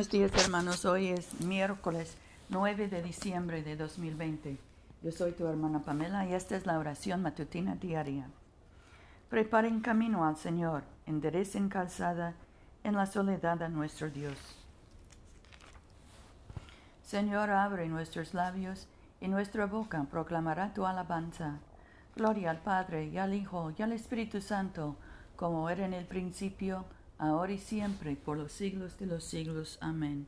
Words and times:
Buenos 0.00 0.12
días 0.12 0.44
hermanos, 0.46 0.86
hoy 0.86 1.08
es 1.08 1.42
miércoles 1.42 2.16
9 2.48 2.88
de 2.88 3.02
diciembre 3.02 3.62
de 3.62 3.76
2020. 3.76 4.56
Yo 5.02 5.12
soy 5.12 5.32
tu 5.32 5.46
hermana 5.46 5.80
Pamela 5.80 6.26
y 6.26 6.32
esta 6.32 6.56
es 6.56 6.64
la 6.64 6.78
oración 6.78 7.20
matutina 7.20 7.74
diaria. 7.74 8.26
Preparen 9.28 9.80
camino 9.80 10.24
al 10.24 10.38
Señor, 10.38 10.84
enderecen 11.04 11.68
calzada 11.68 12.32
en 12.82 12.96
la 12.96 13.04
soledad 13.04 13.62
a 13.62 13.68
nuestro 13.68 14.08
Dios. 14.08 14.38
Señor, 17.02 17.50
abre 17.50 17.86
nuestros 17.86 18.32
labios 18.32 18.88
y 19.20 19.28
nuestra 19.28 19.66
boca 19.66 20.06
proclamará 20.10 20.72
tu 20.72 20.86
alabanza. 20.86 21.58
Gloria 22.16 22.52
al 22.52 22.60
Padre 22.60 23.08
y 23.08 23.18
al 23.18 23.34
Hijo 23.34 23.74
y 23.76 23.82
al 23.82 23.92
Espíritu 23.92 24.40
Santo, 24.40 24.96
como 25.36 25.68
era 25.68 25.84
en 25.84 25.92
el 25.92 26.06
principio, 26.06 26.86
ahora 27.20 27.52
y 27.52 27.58
siempre, 27.58 28.16
por 28.16 28.38
los 28.38 28.50
siglos 28.50 28.98
de 28.98 29.06
los 29.06 29.22
siglos. 29.24 29.78
Amén. 29.80 30.26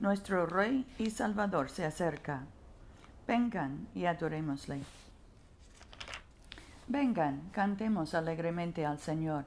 Nuestro 0.00 0.46
Rey 0.46 0.86
y 0.98 1.10
Salvador 1.10 1.68
se 1.68 1.84
acerca. 1.84 2.44
Vengan 3.26 3.88
y 3.94 4.06
adorémosle. 4.06 4.80
Vengan, 6.86 7.50
cantemos 7.52 8.14
alegremente 8.14 8.86
al 8.86 9.00
Señor. 9.00 9.44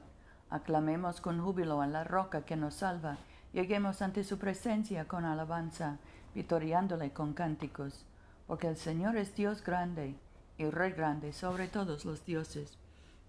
Aclamemos 0.50 1.22
con 1.22 1.42
júbilo 1.42 1.80
a 1.80 1.86
la 1.86 2.04
roca 2.04 2.44
que 2.44 2.56
nos 2.56 2.74
salva. 2.74 3.16
Lleguemos 3.54 4.02
ante 4.02 4.22
su 4.22 4.38
presencia 4.38 5.06
con 5.08 5.24
alabanza, 5.24 5.96
vitoriándole 6.34 7.12
con 7.12 7.32
cánticos. 7.32 8.04
Porque 8.46 8.68
el 8.68 8.76
Señor 8.76 9.16
es 9.16 9.34
Dios 9.34 9.64
grande 9.64 10.14
y 10.58 10.66
Rey 10.68 10.92
grande 10.92 11.32
sobre 11.32 11.68
todos 11.68 12.04
los 12.04 12.26
dioses. 12.26 12.81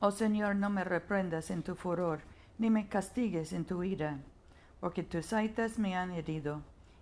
Oh 0.00 0.10
Señor, 0.10 0.56
no 0.56 0.68
me 0.70 0.84
reprendas 0.84 1.50
en 1.50 1.62
tu 1.62 1.74
furor, 1.74 2.20
ni 2.58 2.68
me 2.68 2.88
castigues 2.88 3.52
en 3.52 3.64
tu 3.64 3.82
ira, 3.82 4.18
porque 4.80 5.02
tus 5.02 5.26
saitas 5.26 5.78
me 5.78 5.96
han 5.96 6.10
herido, 6.10 6.60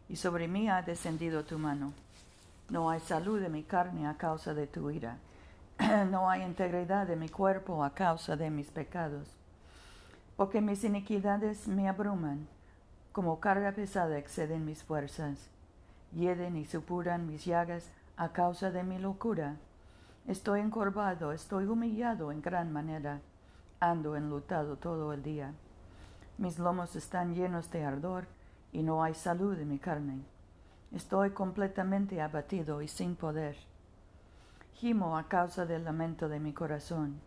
y 0.08 0.16
sobre 0.16 0.46
mí 0.46 0.68
ha 0.68 0.82
descendido 0.82 1.44
tu 1.44 1.58
mano. 1.58 1.92
No 2.68 2.90
hay 2.90 3.00
salud 3.00 3.40
de 3.40 3.48
mi 3.48 3.64
carne 3.64 4.06
a 4.06 4.16
causa 4.16 4.54
de 4.54 4.66
tu 4.66 4.90
ira, 4.90 5.18
no 6.10 6.30
hay 6.30 6.42
integridad 6.42 7.06
de 7.06 7.16
mi 7.16 7.28
cuerpo 7.28 7.82
a 7.82 7.92
causa 7.92 8.36
de 8.36 8.50
mis 8.50 8.70
pecados, 8.70 9.28
porque 10.36 10.60
mis 10.60 10.84
iniquidades 10.84 11.66
me 11.66 11.88
abruman, 11.88 12.46
como 13.10 13.40
carga 13.40 13.72
pesada 13.72 14.16
exceden 14.16 14.64
mis 14.64 14.84
fuerzas, 14.84 15.50
hieden 16.12 16.56
y 16.56 16.66
supuran 16.66 17.26
mis 17.26 17.44
llagas 17.44 17.90
a 18.16 18.28
causa 18.32 18.70
de 18.70 18.84
mi 18.84 18.98
locura 18.98 19.56
Estoy 20.26 20.60
encorvado, 20.60 21.32
estoy 21.32 21.66
humillado 21.66 22.30
en 22.30 22.42
gran 22.42 22.72
manera, 22.72 23.20
ando 23.80 24.14
enlutado 24.14 24.76
todo 24.76 25.12
el 25.12 25.22
día. 25.22 25.52
Mis 26.38 26.60
lomos 26.60 26.94
están 26.94 27.34
llenos 27.34 27.70
de 27.72 27.84
ardor 27.84 28.26
y 28.72 28.84
no 28.84 29.02
hay 29.02 29.14
salud 29.14 29.58
en 29.58 29.68
mi 29.68 29.78
carne. 29.78 30.22
Estoy 30.92 31.30
completamente 31.30 32.22
abatido 32.22 32.82
y 32.82 32.88
sin 32.88 33.16
poder. 33.16 33.56
Gimo 34.74 35.18
a 35.18 35.26
causa 35.26 35.66
del 35.66 35.84
lamento 35.84 36.28
de 36.28 36.38
mi 36.38 36.52
corazón. 36.52 37.20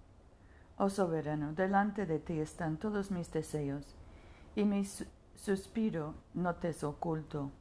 Oh 0.78 0.90
soberano, 0.90 1.54
delante 1.54 2.06
de 2.06 2.20
ti 2.20 2.40
están 2.40 2.78
todos 2.78 3.12
mis 3.12 3.32
deseos, 3.32 3.96
y 4.56 4.64
mi 4.64 4.86
suspiro 5.36 6.14
no 6.34 6.56
te 6.56 6.70
es 6.70 6.84
oculto. 6.84 7.52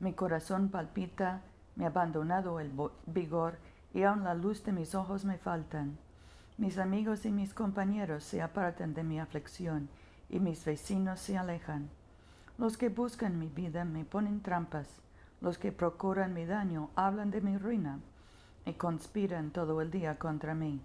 Mi 0.00 0.12
corazón 0.12 0.70
palpita 0.70 1.42
me 1.76 1.84
ha 1.84 1.88
abandonado 1.88 2.60
el 2.60 2.70
vigor 3.06 3.58
y 3.94 4.02
aun 4.02 4.24
la 4.24 4.34
luz 4.34 4.64
de 4.64 4.72
mis 4.72 4.94
ojos 4.94 5.24
me 5.24 5.38
faltan. 5.38 5.98
Mis 6.58 6.78
amigos 6.78 7.24
y 7.24 7.30
mis 7.30 7.54
compañeros 7.54 8.24
se 8.24 8.42
apartan 8.42 8.94
de 8.94 9.02
mi 9.02 9.18
aflicción 9.18 9.88
y 10.28 10.40
mis 10.40 10.64
vecinos 10.64 11.20
se 11.20 11.38
alejan. 11.38 11.88
Los 12.58 12.76
que 12.76 12.88
buscan 12.88 13.38
mi 13.38 13.48
vida 13.48 13.84
me 13.84 14.04
ponen 14.04 14.42
trampas, 14.42 14.86
los 15.40 15.58
que 15.58 15.72
procuran 15.72 16.34
mi 16.34 16.44
daño 16.44 16.90
hablan 16.94 17.30
de 17.30 17.40
mi 17.40 17.56
ruina 17.56 18.00
y 18.66 18.74
conspiran 18.74 19.50
todo 19.50 19.80
el 19.80 19.90
día 19.90 20.18
contra 20.18 20.54
mí. 20.54 20.82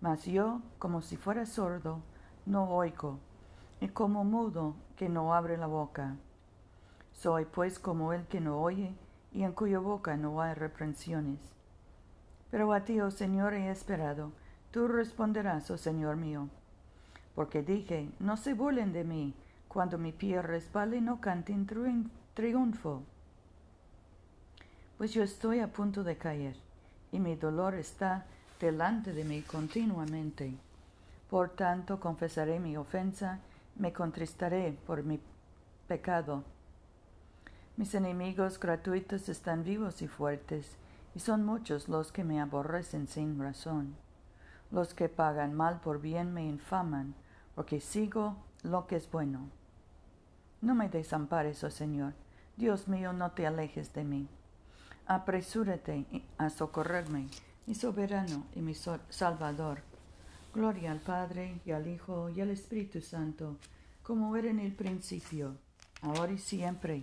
Mas 0.00 0.24
yo, 0.24 0.62
como 0.78 1.02
si 1.02 1.16
fuera 1.16 1.46
sordo, 1.46 2.00
no 2.46 2.70
oigo, 2.70 3.18
y 3.80 3.88
como 3.88 4.24
mudo 4.24 4.74
que 4.96 5.08
no 5.08 5.34
abre 5.34 5.56
la 5.58 5.66
boca. 5.66 6.16
Soy 7.12 7.44
pues 7.44 7.78
como 7.78 8.12
el 8.12 8.26
que 8.26 8.40
no 8.40 8.60
oye 8.60 8.94
y 9.36 9.44
en 9.44 9.52
cuya 9.52 9.78
boca 9.78 10.16
no 10.16 10.40
hay 10.40 10.54
reprensiones. 10.54 11.38
Pero 12.50 12.72
a 12.72 12.80
ti, 12.86 12.98
oh 13.00 13.10
Señor, 13.10 13.52
he 13.52 13.70
esperado, 13.70 14.32
tú 14.70 14.88
responderás, 14.88 15.70
oh 15.70 15.76
Señor 15.76 16.16
mío. 16.16 16.48
Porque 17.34 17.62
dije, 17.62 18.08
no 18.18 18.38
se 18.38 18.54
burlen 18.54 18.94
de 18.94 19.04
mí, 19.04 19.34
cuando 19.68 19.98
mi 19.98 20.12
pie 20.12 20.40
resbale 20.40 21.02
no 21.02 21.20
canten 21.20 21.66
triunfo. 22.34 23.02
Pues 24.96 25.12
yo 25.12 25.22
estoy 25.22 25.60
a 25.60 25.70
punto 25.70 26.02
de 26.02 26.16
caer, 26.16 26.56
y 27.12 27.20
mi 27.20 27.36
dolor 27.36 27.74
está 27.74 28.24
delante 28.58 29.12
de 29.12 29.24
mí 29.24 29.42
continuamente. 29.42 30.54
Por 31.28 31.50
tanto 31.50 32.00
confesaré 32.00 32.58
mi 32.58 32.78
ofensa, 32.78 33.40
me 33.76 33.92
contristaré 33.92 34.78
por 34.86 35.02
mi 35.02 35.20
pecado 35.86 36.42
mis 37.76 37.94
enemigos 37.94 38.58
gratuitos 38.58 39.28
están 39.28 39.62
vivos 39.62 40.00
y 40.00 40.08
fuertes, 40.08 40.78
y 41.14 41.20
son 41.20 41.44
muchos 41.44 41.88
los 41.88 42.10
que 42.10 42.24
me 42.24 42.40
aborrecen 42.40 43.06
sin 43.06 43.38
razón. 43.38 43.94
Los 44.70 44.94
que 44.94 45.10
pagan 45.10 45.52
mal 45.52 45.80
por 45.80 46.00
bien 46.00 46.32
me 46.32 46.44
infaman, 46.44 47.14
porque 47.54 47.80
sigo 47.80 48.36
lo 48.62 48.86
que 48.86 48.96
es 48.96 49.10
bueno. 49.10 49.50
No 50.62 50.74
me 50.74 50.88
desampares, 50.88 51.62
oh 51.64 51.70
Señor. 51.70 52.14
Dios 52.56 52.88
mío, 52.88 53.12
no 53.12 53.32
te 53.32 53.46
alejes 53.46 53.92
de 53.92 54.04
mí. 54.04 54.26
Apresúrate 55.06 56.06
a 56.38 56.48
socorrerme, 56.48 57.28
mi 57.66 57.74
soberano 57.74 58.46
y 58.54 58.62
mi 58.62 58.74
salvador. 58.74 59.82
Gloria 60.54 60.92
al 60.92 61.00
Padre 61.00 61.60
y 61.66 61.72
al 61.72 61.86
Hijo 61.86 62.30
y 62.30 62.40
al 62.40 62.50
Espíritu 62.50 63.02
Santo, 63.02 63.58
como 64.02 64.34
era 64.34 64.48
en 64.48 64.60
el 64.60 64.72
principio, 64.72 65.58
ahora 66.00 66.32
y 66.32 66.38
siempre 66.38 67.02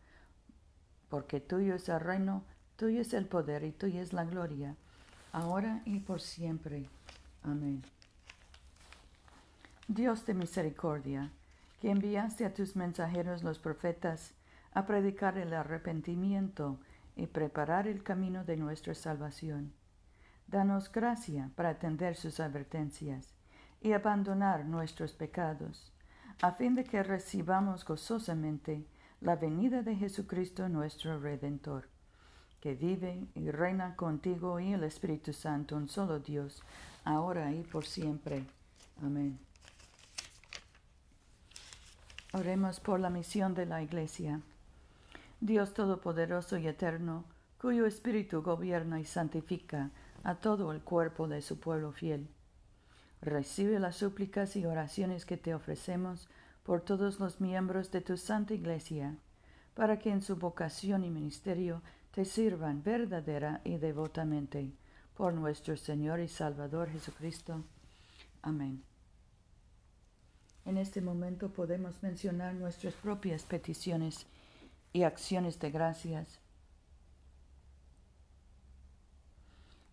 porque 1.11 1.41
tuyo 1.41 1.75
es 1.75 1.89
el 1.89 1.99
reino, 1.99 2.41
tuyo 2.77 3.01
es 3.01 3.13
el 3.13 3.27
poder 3.27 3.65
y 3.65 3.73
tuya 3.73 4.01
es 4.01 4.13
la 4.13 4.23
gloria, 4.23 4.77
ahora 5.33 5.81
y 5.85 5.99
por 5.99 6.21
siempre. 6.21 6.87
Amén. 7.43 7.83
Dios 9.89 10.25
de 10.25 10.33
misericordia, 10.33 11.29
que 11.81 11.91
enviaste 11.91 12.45
a 12.45 12.53
tus 12.53 12.77
mensajeros 12.77 13.43
los 13.43 13.59
profetas 13.59 14.33
a 14.73 14.85
predicar 14.85 15.37
el 15.37 15.53
arrepentimiento 15.53 16.79
y 17.17 17.27
preparar 17.27 17.87
el 17.87 18.03
camino 18.03 18.45
de 18.45 18.55
nuestra 18.55 18.95
salvación. 18.95 19.73
Danos 20.47 20.89
gracia 20.89 21.49
para 21.55 21.69
atender 21.71 22.15
sus 22.15 22.39
advertencias 22.39 23.33
y 23.81 23.91
abandonar 23.91 24.63
nuestros 24.63 25.11
pecados, 25.11 25.91
a 26.41 26.53
fin 26.53 26.73
de 26.73 26.85
que 26.85 27.03
recibamos 27.03 27.83
gozosamente 27.83 28.85
la 29.21 29.35
venida 29.35 29.83
de 29.83 29.95
Jesucristo 29.95 30.67
nuestro 30.67 31.19
Redentor, 31.19 31.87
que 32.59 32.73
vive 32.73 33.27
y 33.35 33.51
reina 33.51 33.95
contigo 33.95 34.59
y 34.59 34.73
el 34.73 34.83
Espíritu 34.83 35.31
Santo, 35.31 35.75
un 35.75 35.87
solo 35.87 36.19
Dios, 36.19 36.63
ahora 37.03 37.53
y 37.53 37.61
por 37.61 37.85
siempre. 37.85 38.43
Amén. 39.03 39.37
Oremos 42.33 42.79
por 42.79 42.99
la 42.99 43.11
misión 43.11 43.53
de 43.53 43.67
la 43.67 43.83
Iglesia. 43.83 44.41
Dios 45.39 45.73
Todopoderoso 45.75 46.57
y 46.57 46.67
Eterno, 46.67 47.23
cuyo 47.59 47.85
Espíritu 47.85 48.41
gobierna 48.41 48.99
y 48.99 49.05
santifica 49.05 49.91
a 50.23 50.35
todo 50.35 50.71
el 50.71 50.81
cuerpo 50.81 51.27
de 51.27 51.43
su 51.43 51.59
pueblo 51.59 51.91
fiel. 51.91 52.27
Recibe 53.21 53.79
las 53.79 53.97
súplicas 53.97 54.55
y 54.55 54.65
oraciones 54.65 55.27
que 55.27 55.37
te 55.37 55.53
ofrecemos 55.53 56.27
por 56.63 56.81
todos 56.81 57.19
los 57.19 57.41
miembros 57.41 57.91
de 57.91 58.01
tu 58.01 58.17
Santa 58.17 58.53
Iglesia, 58.53 59.17
para 59.73 59.99
que 59.99 60.11
en 60.11 60.21
su 60.21 60.35
vocación 60.35 61.03
y 61.03 61.09
ministerio 61.09 61.81
te 62.11 62.25
sirvan 62.25 62.83
verdadera 62.83 63.61
y 63.63 63.77
devotamente. 63.77 64.71
Por 65.15 65.33
nuestro 65.33 65.77
Señor 65.77 66.19
y 66.19 66.27
Salvador 66.27 66.89
Jesucristo. 66.89 67.63
Amén. 68.41 68.83
En 70.65 70.77
este 70.77 71.01
momento 71.01 71.49
podemos 71.49 72.01
mencionar 72.01 72.53
nuestras 72.53 72.93
propias 72.93 73.43
peticiones 73.43 74.25
y 74.93 75.03
acciones 75.03 75.59
de 75.59 75.71
gracias. 75.71 76.39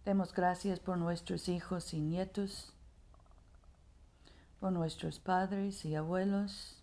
Demos 0.04 0.32
gracias 0.32 0.80
por 0.80 0.98
nuestros 0.98 1.48
hijos 1.48 1.92
y 1.92 2.00
nietos, 2.00 2.72
por 4.60 4.72
nuestros 4.72 5.18
padres 5.18 5.84
y 5.84 5.94
abuelos, 5.94 6.82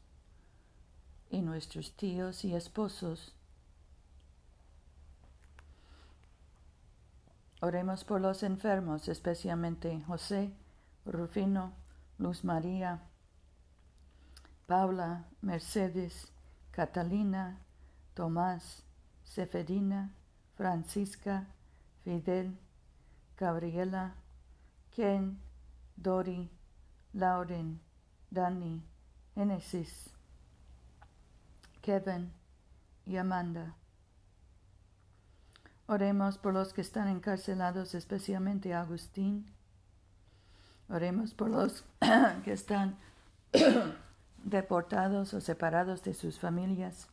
y 1.29 1.41
nuestros 1.41 1.95
tíos 1.95 2.45
y 2.45 2.55
esposos. 2.55 3.35
Oremos 7.61 8.03
por 8.03 8.21
los 8.21 8.43
enfermos, 8.43 9.07
especialmente 9.07 10.01
José, 10.07 10.53
Rufino, 11.05 11.73
Luz 12.17 12.43
María, 12.43 13.01
Paula, 14.67 15.25
Mercedes, 15.41 16.31
Catalina, 16.71 17.59
Tomás, 18.13 18.83
Seferina, 19.23 20.13
Francisca, 20.55 21.47
Fidel, 22.03 22.57
Gabriela, 23.37 24.15
Ken, 24.91 25.39
Dori, 25.97 26.49
Lauren, 27.15 27.79
Dani, 28.29 28.83
Genesis, 29.33 30.09
Kevin 31.81 32.31
y 33.05 33.15
Amanda. 33.15 33.73
Oremos 35.87 36.37
por 36.37 36.53
los 36.53 36.73
que 36.73 36.81
están 36.81 37.07
encarcelados, 37.07 37.95
especialmente 37.95 38.73
Agustín. 38.73 39.45
Oremos 40.89 41.33
por 41.33 41.49
los 41.49 41.85
que 42.43 42.51
están 42.51 42.97
deportados 44.43 45.33
o 45.33 45.39
separados 45.39 46.03
de 46.03 46.13
sus 46.13 46.39
familias. 46.39 47.07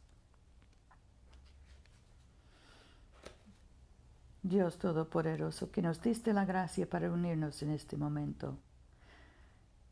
Dios 4.43 4.79
Todopoderoso, 4.79 5.71
que 5.71 5.81
nos 5.81 6.03
diste 6.03 6.33
la 6.33 6.45
gracia 6.45 6.91
para 6.91 7.13
unirnos 7.13 7.63
en 7.63 7.71
este 7.71 7.97
momento, 7.97 8.59